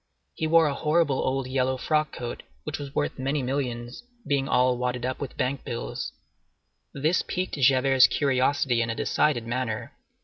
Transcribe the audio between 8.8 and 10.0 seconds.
in a decided manner.